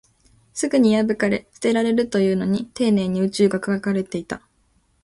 [0.51, 4.41] すぐに破かれ、捨てられるというのに、丁寧に宇宙が描かれていた